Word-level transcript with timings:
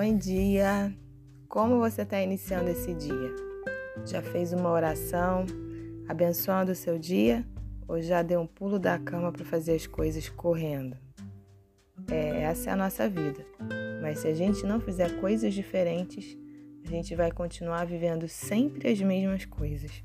Bom 0.00 0.16
dia! 0.16 0.94
Como 1.48 1.80
você 1.80 2.02
está 2.02 2.22
iniciando 2.22 2.70
esse 2.70 2.94
dia? 2.94 3.34
Já 4.06 4.22
fez 4.22 4.52
uma 4.52 4.70
oração 4.70 5.44
abençoando 6.06 6.70
o 6.70 6.74
seu 6.76 6.96
dia 6.96 7.44
ou 7.88 8.00
já 8.00 8.22
deu 8.22 8.40
um 8.40 8.46
pulo 8.46 8.78
da 8.78 8.96
cama 8.96 9.32
para 9.32 9.44
fazer 9.44 9.74
as 9.74 9.88
coisas 9.88 10.28
correndo? 10.28 10.96
É, 12.08 12.42
essa 12.42 12.70
é 12.70 12.72
a 12.74 12.76
nossa 12.76 13.08
vida. 13.08 13.44
Mas 14.00 14.20
se 14.20 14.28
a 14.28 14.34
gente 14.34 14.64
não 14.64 14.78
fizer 14.78 15.18
coisas 15.18 15.52
diferentes, 15.52 16.38
a 16.86 16.88
gente 16.88 17.16
vai 17.16 17.32
continuar 17.32 17.84
vivendo 17.84 18.28
sempre 18.28 18.92
as 18.92 19.00
mesmas 19.00 19.46
coisas. 19.46 20.04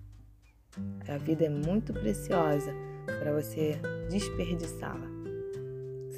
A 1.07 1.18
vida 1.20 1.46
é 1.46 1.50
muito 1.50 1.94
preciosa 1.94 2.73
para 3.05 3.32
você 3.32 3.80
desperdiçá-la 4.10 5.13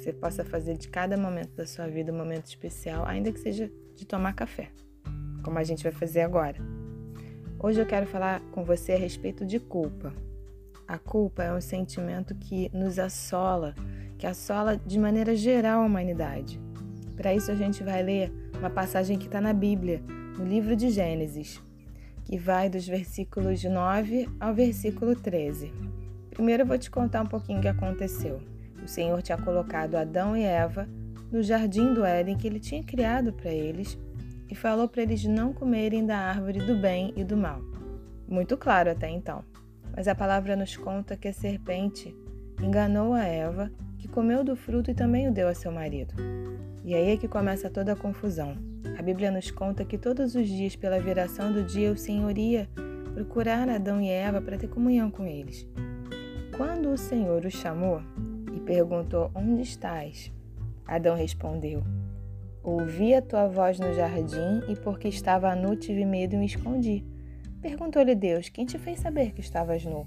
você 0.06 0.12
possa 0.12 0.44
fazer 0.44 0.76
de 0.76 0.86
cada 0.86 1.16
momento 1.16 1.56
da 1.56 1.66
sua 1.66 1.88
vida 1.88 2.12
um 2.12 2.16
momento 2.16 2.46
especial, 2.46 3.04
ainda 3.04 3.32
que 3.32 3.40
seja 3.40 3.68
de 3.96 4.06
tomar 4.06 4.34
café, 4.34 4.70
como 5.42 5.58
a 5.58 5.64
gente 5.64 5.82
vai 5.82 5.90
fazer 5.90 6.20
agora. 6.20 6.58
Hoje 7.58 7.80
eu 7.80 7.86
quero 7.86 8.06
falar 8.06 8.40
com 8.52 8.62
você 8.62 8.92
a 8.92 8.98
respeito 8.98 9.44
de 9.44 9.58
culpa. 9.58 10.14
A 10.86 10.96
culpa 10.96 11.42
é 11.42 11.52
um 11.52 11.60
sentimento 11.60 12.36
que 12.36 12.70
nos 12.72 13.00
assola, 13.00 13.74
que 14.16 14.28
assola 14.28 14.76
de 14.76 14.96
maneira 14.96 15.34
geral 15.34 15.82
a 15.82 15.86
humanidade. 15.86 16.60
Para 17.16 17.34
isso 17.34 17.50
a 17.50 17.56
gente 17.56 17.82
vai 17.82 18.00
ler 18.00 18.32
uma 18.56 18.70
passagem 18.70 19.18
que 19.18 19.26
está 19.26 19.40
na 19.40 19.52
Bíblia, 19.52 20.00
no 20.38 20.44
livro 20.44 20.76
de 20.76 20.88
Gênesis, 20.88 21.60
que 22.22 22.38
vai 22.38 22.70
dos 22.70 22.86
versículos 22.86 23.64
9 23.64 24.28
ao 24.38 24.54
versículo 24.54 25.16
13. 25.16 25.72
Primeiro 26.30 26.62
eu 26.62 26.66
vou 26.66 26.78
te 26.78 26.92
contar 26.92 27.22
um 27.22 27.26
pouquinho 27.26 27.58
o 27.58 27.62
que 27.62 27.66
aconteceu. 27.66 28.40
O 28.86 28.88
Senhor 28.88 29.20
tinha 29.20 29.36
colocado 29.36 29.96
Adão 29.96 30.36
e 30.36 30.44
Eva 30.44 30.88
no 31.32 31.42
jardim 31.42 31.92
do 31.92 32.04
Éden 32.04 32.36
que 32.36 32.46
ele 32.46 32.60
tinha 32.60 32.84
criado 32.84 33.32
para 33.32 33.50
eles 33.50 33.98
e 34.48 34.54
falou 34.54 34.88
para 34.88 35.02
eles 35.02 35.24
não 35.24 35.52
comerem 35.52 36.06
da 36.06 36.16
árvore 36.16 36.60
do 36.60 36.76
bem 36.76 37.12
e 37.16 37.24
do 37.24 37.36
mal. 37.36 37.60
Muito 38.28 38.56
claro 38.56 38.88
até 38.88 39.10
então. 39.10 39.42
Mas 39.92 40.06
a 40.06 40.14
palavra 40.14 40.54
nos 40.54 40.76
conta 40.76 41.16
que 41.16 41.26
a 41.26 41.32
serpente 41.32 42.14
enganou 42.62 43.12
a 43.12 43.24
Eva, 43.24 43.72
que 43.98 44.06
comeu 44.06 44.44
do 44.44 44.54
fruto 44.54 44.88
e 44.88 44.94
também 44.94 45.26
o 45.26 45.32
deu 45.32 45.48
a 45.48 45.54
seu 45.54 45.72
marido. 45.72 46.14
E 46.84 46.94
aí 46.94 47.10
é 47.10 47.16
que 47.16 47.26
começa 47.26 47.68
toda 47.68 47.92
a 47.92 47.96
confusão. 47.96 48.56
A 48.96 49.02
Bíblia 49.02 49.32
nos 49.32 49.50
conta 49.50 49.84
que 49.84 49.98
todos 49.98 50.36
os 50.36 50.46
dias, 50.46 50.76
pela 50.76 51.00
viração 51.00 51.52
do 51.52 51.64
dia, 51.64 51.90
o 51.90 51.96
Senhor 51.96 52.38
ia 52.38 52.68
procurar 53.14 53.68
Adão 53.68 54.00
e 54.00 54.08
Eva 54.08 54.40
para 54.40 54.56
ter 54.56 54.68
comunhão 54.68 55.10
com 55.10 55.26
eles. 55.26 55.66
Quando 56.56 56.90
o 56.90 56.96
Senhor 56.96 57.44
os 57.44 57.52
chamou, 57.52 58.00
e 58.56 58.60
perguntou: 58.60 59.30
Onde 59.34 59.62
estás? 59.62 60.32
Adão 60.86 61.14
respondeu: 61.14 61.82
Ouvi 62.64 63.14
a 63.14 63.22
tua 63.22 63.46
voz 63.46 63.78
no 63.78 63.92
jardim 63.92 64.62
e 64.68 64.74
porque 64.74 65.08
estava 65.08 65.54
nu 65.54 65.76
tive 65.76 66.04
medo 66.04 66.34
e 66.34 66.38
me 66.38 66.46
escondi. 66.46 67.04
Perguntou-lhe 67.60 68.14
Deus: 68.14 68.48
Quem 68.48 68.64
te 68.64 68.78
fez 68.78 69.00
saber 69.00 69.32
que 69.32 69.40
estavas 69.40 69.84
nu? 69.84 70.06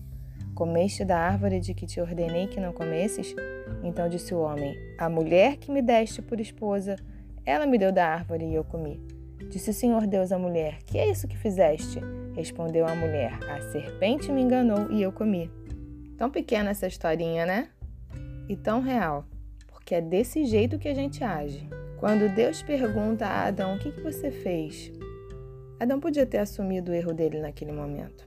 Comeste 0.56 1.06
da 1.06 1.17
árvore 1.17 1.59
de 1.59 1.73
que 1.73 1.86
te 1.86 2.02
ordenei 2.02 2.47
que 2.47 2.59
não 2.59 2.73
comesses? 2.73 3.36
Então 3.83 4.09
disse 4.09 4.33
o 4.33 4.39
homem: 4.39 4.75
A 4.97 5.08
mulher 5.08 5.58
que 5.58 5.72
me 5.72 5.81
deste 5.81 6.22
por 6.22 6.39
esposa, 6.39 6.95
ela 7.45 7.67
me 7.67 7.78
deu 7.78 7.91
da 7.91 8.08
árvore 8.08 8.45
e 8.45 8.56
eu 8.56 8.63
comi. 8.63 9.00
Disse 9.50 9.69
o 9.69 9.73
Senhor 9.73 10.08
Deus 10.08 10.31
à 10.31 10.39
mulher: 10.39 10.80
Que 10.84 10.97
é 10.97 11.09
isso 11.09 11.28
que 11.28 11.38
fizeste? 11.38 12.02
Respondeu 12.36 12.88
a 12.88 12.95
mulher: 12.95 13.38
A 13.50 13.61
serpente 13.72 14.31
me 14.31 14.41
enganou 14.41 14.91
e 14.91 15.02
eu 15.02 15.11
comi. 15.11 15.50
Tão 16.17 16.30
pequena 16.30 16.72
essa 16.72 16.88
historinha, 16.88 17.45
né? 17.45 17.69
E 18.50 18.58
tão 18.58 18.81
real, 18.81 19.25
porque 19.67 19.94
é 19.95 20.02
desse 20.02 20.44
jeito 20.45 20.80
que 20.80 20.89
a 20.89 20.94
gente 20.94 21.23
age. 21.23 21.69
Quando 22.00 22.33
Deus 22.33 22.64
pergunta 22.64 23.25
a 23.25 23.45
Adão: 23.45 23.75
O 23.75 23.79
que, 23.79 23.91
que 23.91 24.01
você 24.01 24.31
fez? 24.31 24.91
Adão 25.79 26.00
podia 26.00 26.25
ter 26.25 26.40
assumido 26.40 26.91
o 26.91 26.96
erro 26.96 27.13
dele 27.13 27.40
naquele 27.40 27.72
momento. 27.72 28.25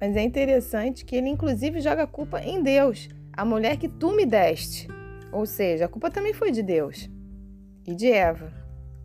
Mas 0.00 0.16
é 0.16 0.22
interessante 0.22 1.04
que 1.04 1.14
ele, 1.14 1.28
inclusive, 1.28 1.80
joga 1.80 2.02
a 2.02 2.06
culpa 2.06 2.40
em 2.42 2.62
Deus, 2.62 3.08
a 3.32 3.44
mulher 3.44 3.76
que 3.76 3.88
tu 3.88 4.12
me 4.12 4.26
deste. 4.26 4.88
Ou 5.30 5.46
seja, 5.46 5.84
a 5.84 5.88
culpa 5.88 6.10
também 6.10 6.32
foi 6.32 6.50
de 6.50 6.62
Deus 6.62 7.08
e 7.86 7.94
de 7.94 8.10
Eva. 8.10 8.52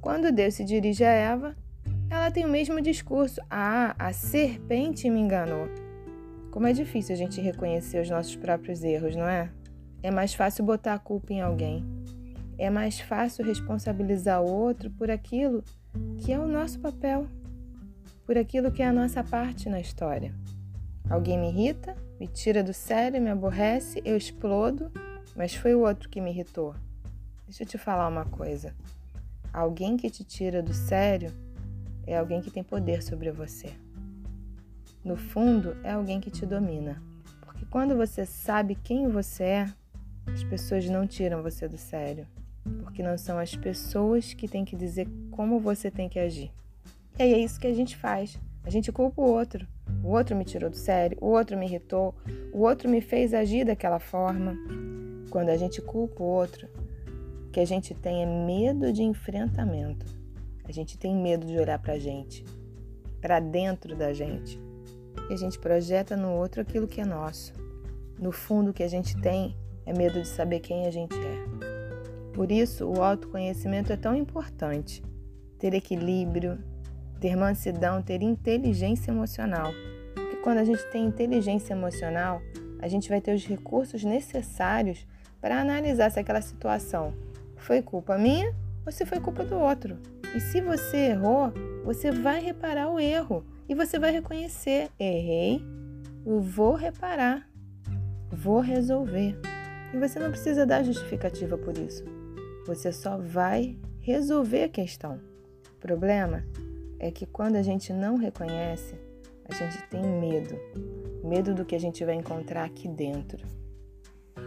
Quando 0.01 0.31
Deus 0.31 0.56
se 0.56 0.63
dirige 0.63 1.03
a 1.03 1.11
Eva, 1.11 1.56
ela 2.09 2.31
tem 2.31 2.45
o 2.45 2.50
mesmo 2.50 2.81
discurso: 2.81 3.41
Ah, 3.50 3.95
a 4.00 4.13
serpente 4.13 5.09
me 5.09 5.19
enganou. 5.19 5.67
Como 6.51 6.67
é 6.67 6.73
difícil 6.73 7.13
a 7.13 7.17
gente 7.17 7.41
reconhecer 7.41 8.01
os 8.01 8.09
nossos 8.09 8.35
próprios 8.35 8.84
erros, 8.84 9.16
não 9.16 9.28
é? 9.28 9.50
É 10.05 10.11
mais 10.11 10.35
fácil 10.35 10.63
botar 10.63 10.93
a 10.93 10.99
culpa 10.99 11.33
em 11.33 11.41
alguém. 11.41 11.83
É 12.59 12.69
mais 12.69 12.99
fácil 12.99 13.43
responsabilizar 13.43 14.39
o 14.39 14.45
outro 14.45 14.91
por 14.91 15.09
aquilo 15.09 15.63
que 16.19 16.31
é 16.31 16.38
o 16.38 16.47
nosso 16.47 16.79
papel, 16.79 17.27
por 18.23 18.38
aquilo 18.38 18.71
que 18.71 18.83
é 18.83 18.88
a 18.88 18.93
nossa 18.93 19.23
parte 19.23 19.67
na 19.67 19.79
história. 19.79 20.31
Alguém 21.09 21.39
me 21.39 21.49
irrita, 21.49 21.97
me 22.19 22.27
tira 22.27 22.61
do 22.63 22.71
sério, 22.71 23.19
me 23.19 23.31
aborrece, 23.31 23.99
eu 24.05 24.16
explodo, 24.16 24.91
mas 25.35 25.55
foi 25.55 25.73
o 25.73 25.79
outro 25.79 26.07
que 26.07 26.22
me 26.22 26.29
irritou. 26.29 26.75
Deixa 27.47 27.63
eu 27.63 27.67
te 27.67 27.79
falar 27.79 28.07
uma 28.07 28.25
coisa. 28.25 28.75
Alguém 29.51 29.97
que 29.97 30.11
te 30.11 30.23
tira 30.23 30.61
do 30.61 30.72
sério 30.72 31.33
é 32.05 32.16
alguém 32.16 32.43
que 32.43 32.51
tem 32.51 32.63
poder 32.63 33.01
sobre 33.01 33.31
você. 33.31 33.73
No 35.03 35.17
fundo, 35.17 35.75
é 35.83 35.93
alguém 35.93 36.22
que 36.22 36.29
te 36.29 36.45
domina. 36.45 37.01
Porque 37.41 37.66
quando 37.66 37.95
você 37.95 38.23
sabe 38.23 38.75
quem 38.75 39.07
você 39.07 39.43
é, 39.43 39.73
as 40.28 40.44
pessoas 40.44 40.88
não 40.90 41.08
tiram 41.08 41.44
você 41.44 41.68
do 41.68 41.78
sério, 41.78 42.28
porque 42.81 43.03
não 43.03 43.18
são 43.18 43.38
as 43.38 43.56
pessoas 43.56 44.34
que 44.34 44.47
têm 44.47 44.66
que 44.66 44.75
dizer 44.75 45.08
como 45.31 45.59
você 45.59 45.91
tem 45.91 46.09
que 46.09 46.19
agir. 46.19 46.52
E 47.18 47.24
aí 47.24 47.34
é 47.34 47.38
isso 47.38 47.59
que 47.59 47.68
a 47.68 47.74
gente 47.74 47.96
faz. 47.96 48.40
A 48.64 48.69
gente 48.69 48.91
culpa 48.91 49.22
o 49.22 49.31
outro. 49.31 49.68
O 50.03 50.09
outro 50.09 50.35
me 50.35 50.44
tirou 50.44 50.69
do 50.69 50.75
sério, 50.75 51.18
o 51.22 51.28
outro 51.28 51.58
me 51.58 51.66
irritou, 51.66 52.16
o 52.52 52.62
outro 52.62 52.90
me 52.90 53.02
fez 53.02 53.34
agir 53.34 53.66
daquela 53.66 54.00
forma. 54.00 54.56
Quando 55.30 55.50
a 55.50 55.58
gente 55.58 55.81
culpa 55.81 56.24
o 56.24 56.25
outro, 56.25 56.68
o 57.47 57.52
que 57.52 57.59
a 57.59 57.66
gente 57.66 57.94
tem 57.94 58.24
é 58.24 58.25
medo 58.25 58.91
de 58.91 59.03
enfrentamento. 59.03 60.06
A 60.68 60.72
gente 60.72 60.97
tem 60.97 61.16
medo 61.16 61.46
de 61.46 61.58
olhar 61.58 61.78
pra 61.80 62.00
gente, 62.00 62.44
para 63.22 63.40
dentro 63.40 63.96
da 63.96 64.14
gente. 64.14 64.59
E 65.30 65.34
a 65.34 65.38
gente 65.38 65.59
projeta 65.59 66.18
no 66.18 66.34
outro 66.34 66.62
aquilo 66.62 66.88
que 66.88 67.02
é 67.02 67.06
nosso. 67.06 67.53
No 68.19 68.31
fundo, 68.31 68.72
o 68.72 68.74
que 68.74 68.84
a 68.84 68.88
gente 68.88 69.16
tem 69.22 69.56
é 69.85 69.94
medo 69.94 70.22
de 70.22 70.28
saber 70.28 70.59
quem 70.59 70.85
a 70.88 70.91
gente 70.91 71.16
é. 71.16 72.34
Por 72.34 72.51
isso, 72.51 72.85
o 72.85 73.01
autoconhecimento 73.01 73.94
é 73.94 73.97
tão 73.97 74.16
importante. 74.16 75.01
Ter 75.57 75.73
equilíbrio, 75.73 76.59
ter 77.19 77.35
mansidão, 77.35 78.01
ter 78.01 78.22
inteligência 78.22 79.12
emocional. 79.12 79.72
Porque 80.13 80.35
quando 80.38 80.57
a 80.57 80.66
gente 80.66 80.84
tem 80.91 81.06
inteligência 81.06 81.73
emocional, 81.73 82.41
a 82.81 82.88
gente 82.88 83.07
vai 83.09 83.22
ter 83.22 83.34
os 83.34 83.46
recursos 83.46 84.03
necessários 84.03 85.07
para 85.40 85.62
analisar 85.62 86.12
se 86.12 86.19
aquela 86.19 86.41
situação 86.41 87.13
foi 87.56 87.81
culpa 87.81 88.17
minha 88.17 88.53
ou 88.85 88.91
se 88.91 89.06
foi 89.06 89.19
culpa 89.19 89.44
do 89.44 89.56
outro. 89.56 89.97
E 90.35 90.40
se 90.40 90.59
você 90.59 91.12
errou, 91.12 91.53
você 91.85 92.12
vai 92.12 92.41
reparar 92.41 92.90
o 92.90 93.00
erro 93.00 93.46
e 93.69 93.73
você 93.73 93.97
vai 93.97 94.12
reconhecer: 94.12 94.90
errei, 95.00 95.63
eu 96.25 96.41
vou 96.41 96.75
reparar, 96.75 97.47
vou 98.29 98.59
resolver. 98.59 99.40
E 99.95 99.97
você 99.97 100.19
não 100.19 100.29
precisa 100.29 100.66
dar 100.66 100.83
justificativa 100.83 101.57
por 101.57 101.78
isso. 101.78 102.03
Você 102.67 102.91
só 102.91 103.17
vai 103.17 103.78
resolver 104.01 104.63
a 104.63 104.69
questão. 104.69 105.22
O 105.78 105.79
problema 105.79 106.45
é 107.00 107.09
que 107.09 107.25
quando 107.25 107.56
a 107.56 107.61
gente 107.61 107.94
não 107.94 108.17
reconhece, 108.17 108.94
a 109.47 109.53
gente 109.53 109.81
tem 109.88 110.01
medo. 110.03 110.59
Medo 111.23 111.55
do 111.55 111.63
que 111.63 111.75
a 111.75 111.79
gente 111.79 112.03
vai 112.03 112.16
encontrar 112.16 112.66
aqui 112.66 112.89
dentro. 112.89 113.41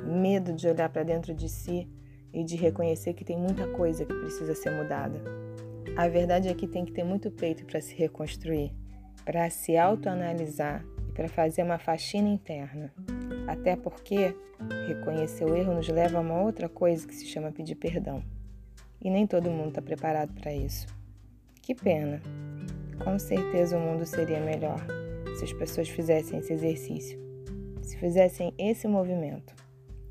Medo 0.04 0.52
de 0.52 0.68
olhar 0.68 0.90
para 0.90 1.02
dentro 1.02 1.32
de 1.32 1.48
si 1.48 1.88
e 2.30 2.44
de 2.44 2.54
reconhecer 2.54 3.14
que 3.14 3.24
tem 3.24 3.38
muita 3.38 3.66
coisa 3.68 4.04
que 4.04 4.12
precisa 4.12 4.54
ser 4.54 4.70
mudada. 4.70 5.18
A 5.96 6.08
verdade 6.08 6.48
é 6.48 6.54
que 6.54 6.66
tem 6.66 6.84
que 6.84 6.92
ter 6.92 7.04
muito 7.04 7.30
peito 7.30 7.64
para 7.64 7.80
se 7.80 7.94
reconstruir, 7.94 8.70
para 9.24 9.48
se 9.48 9.78
autoanalisar 9.78 10.84
e 11.08 11.12
para 11.12 11.26
fazer 11.26 11.62
uma 11.62 11.78
faxina 11.78 12.28
interna. 12.28 12.92
Até 13.48 13.74
porque 13.74 14.36
reconhecer 14.86 15.46
o 15.46 15.56
erro 15.56 15.74
nos 15.74 15.88
leva 15.88 16.18
a 16.18 16.20
uma 16.20 16.42
outra 16.42 16.68
coisa 16.68 17.08
que 17.08 17.14
se 17.14 17.24
chama 17.24 17.50
pedir 17.50 17.76
perdão. 17.76 18.22
E 19.02 19.08
nem 19.08 19.26
todo 19.26 19.50
mundo 19.50 19.70
está 19.70 19.80
preparado 19.80 20.34
para 20.38 20.52
isso. 20.52 20.86
Que 21.62 21.74
pena! 21.74 22.20
Com 23.02 23.18
certeza 23.18 23.78
o 23.78 23.80
mundo 23.80 24.04
seria 24.04 24.38
melhor 24.38 24.84
se 25.38 25.44
as 25.44 25.52
pessoas 25.54 25.88
fizessem 25.88 26.40
esse 26.40 26.52
exercício, 26.52 27.18
se 27.80 27.96
fizessem 27.96 28.52
esse 28.58 28.86
movimento. 28.86 29.54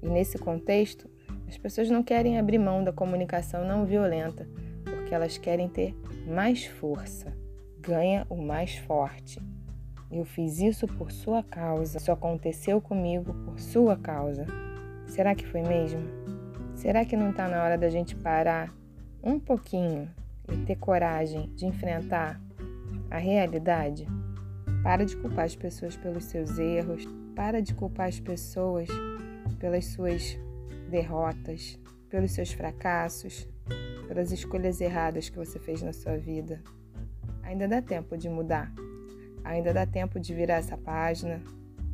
E 0.01 0.09
nesse 0.09 0.39
contexto, 0.39 1.07
as 1.47 1.57
pessoas 1.57 1.91
não 1.91 2.01
querem 2.01 2.39
abrir 2.39 2.57
mão 2.57 2.83
da 2.83 2.91
comunicação 2.91 3.67
não 3.67 3.85
violenta, 3.85 4.47
porque 4.83 5.13
elas 5.13 5.37
querem 5.37 5.69
ter 5.69 5.93
mais 6.25 6.65
força. 6.65 7.37
Ganha 7.79 8.25
o 8.29 8.35
mais 8.35 8.77
forte. 8.77 9.39
Eu 10.11 10.23
fiz 10.23 10.59
isso 10.59 10.87
por 10.87 11.11
sua 11.11 11.43
causa. 11.43 11.97
Isso 11.97 12.11
aconteceu 12.11 12.79
comigo 12.79 13.33
por 13.45 13.59
sua 13.59 13.97
causa. 13.97 14.45
Será 15.07 15.35
que 15.35 15.45
foi 15.45 15.61
mesmo? 15.61 16.01
Será 16.75 17.03
que 17.03 17.17
não 17.17 17.31
está 17.31 17.47
na 17.47 17.63
hora 17.63 17.77
da 17.77 17.89
gente 17.89 18.15
parar 18.15 18.73
um 19.23 19.39
pouquinho 19.39 20.09
e 20.51 20.57
ter 20.65 20.75
coragem 20.75 21.51
de 21.55 21.65
enfrentar 21.65 22.39
a 23.09 23.17
realidade, 23.17 24.07
para 24.83 25.05
de 25.05 25.15
culpar 25.17 25.45
as 25.45 25.55
pessoas 25.55 25.95
pelos 25.97 26.25
seus 26.25 26.57
erros, 26.57 27.05
para 27.35 27.61
de 27.61 27.73
culpar 27.73 28.07
as 28.07 28.19
pessoas 28.19 28.87
pelas 29.59 29.85
suas 29.85 30.37
derrotas, 30.89 31.79
pelos 32.09 32.31
seus 32.31 32.51
fracassos, 32.51 33.47
pelas 34.07 34.31
escolhas 34.31 34.79
erradas 34.79 35.29
que 35.29 35.37
você 35.37 35.59
fez 35.59 35.81
na 35.81 35.93
sua 35.93 36.17
vida. 36.17 36.61
Ainda 37.43 37.67
dá 37.67 37.81
tempo 37.81 38.17
de 38.17 38.29
mudar. 38.29 38.71
Ainda 39.43 39.73
dá 39.73 39.85
tempo 39.85 40.19
de 40.19 40.33
virar 40.33 40.55
essa 40.55 40.77
página, 40.77 41.41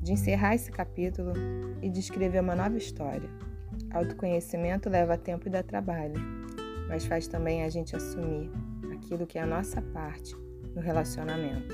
de 0.01 0.11
encerrar 0.11 0.55
esse 0.55 0.71
capítulo 0.71 1.33
e 1.81 1.89
de 1.89 1.99
escrever 1.99 2.41
uma 2.41 2.55
nova 2.55 2.77
história. 2.77 3.29
Autoconhecimento 3.91 4.89
leva 4.89 5.17
tempo 5.17 5.47
e 5.47 5.51
dá 5.51 5.63
trabalho, 5.63 6.15
mas 6.87 7.05
faz 7.05 7.27
também 7.27 7.63
a 7.63 7.69
gente 7.69 7.95
assumir 7.95 8.51
aquilo 8.91 9.25
que 9.25 9.37
é 9.37 9.41
a 9.41 9.47
nossa 9.47 9.81
parte 9.81 10.35
no 10.75 10.81
relacionamento. 10.81 11.73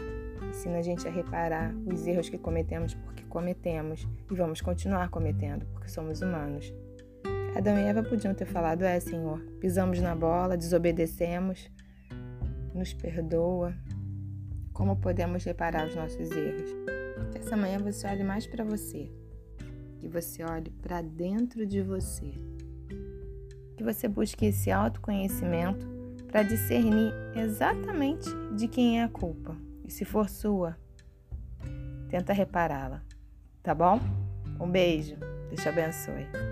Ensina 0.50 0.80
a 0.80 0.82
gente 0.82 1.08
a 1.08 1.12
reparar 1.12 1.74
os 1.86 2.08
erros 2.08 2.30
que 2.30 2.38
cometemos 2.38 2.94
porque 2.94 3.24
cometemos 3.24 4.08
e 4.32 4.36
vamos 4.36 4.62
continuar 4.62 5.10
cometendo 5.10 5.66
porque 5.68 5.90
somos 5.90 6.22
humanos. 6.22 6.74
Adão 7.56 7.78
e 7.78 7.84
Eva 7.84 8.04
podiam 8.04 8.34
ter 8.34 8.46
falado: 8.46 8.84
É, 8.84 9.00
Senhor, 9.00 9.40
pisamos 9.60 10.00
na 10.00 10.16
bola, 10.16 10.58
desobedecemos, 10.58 11.70
nos 12.74 12.94
perdoa. 12.94 13.74
Como 14.80 14.96
podemos 14.96 15.44
reparar 15.44 15.88
os 15.90 15.94
nossos 15.94 16.32
erros? 16.32 16.72
Que 17.34 17.40
essa 17.40 17.58
manhã 17.58 17.78
você 17.80 18.08
olhe 18.08 18.24
mais 18.24 18.48
para 18.48 18.64
você, 18.64 19.12
que 20.00 20.08
você 20.08 20.42
olhe 20.42 20.70
para 20.70 21.02
dentro 21.02 21.68
de 21.68 21.82
você, 21.82 22.32
que 23.76 23.84
você 23.84 24.08
busque 24.08 24.46
esse 24.46 24.72
autoconhecimento 24.72 25.86
para 26.32 26.44
discernir 26.44 27.14
exatamente 27.36 28.30
de 28.56 28.70
quem 28.70 29.02
é 29.02 29.04
a 29.04 29.10
culpa. 29.10 29.54
E 29.84 29.92
se 29.92 30.06
for 30.06 30.30
sua, 30.30 30.78
tenta 32.08 32.32
repará-la, 32.32 33.04
tá 33.62 33.76
bom? 33.76 34.00
Um 34.62 34.72
beijo, 34.72 35.18
Deus 35.50 35.62
te 35.62 35.68
abençoe. 35.68 36.49